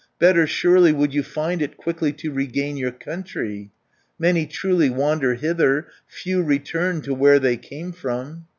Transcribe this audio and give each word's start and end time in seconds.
Better 0.17 0.47
surely 0.47 0.91
would 0.93 1.13
you 1.13 1.21
find 1.21 1.61
it 1.61 1.77
Quickly 1.77 2.11
to 2.11 2.31
regain 2.33 2.75
your 2.75 2.89
country, 2.89 3.69
270 4.17 4.17
Many 4.17 4.45
truly 4.47 4.89
wander 4.89 5.35
hither, 5.35 5.89
Few 6.07 6.41
return 6.41 7.01
to 7.01 7.13
where 7.13 7.37
they 7.37 7.55
came 7.55 7.91
from!" 7.91 8.47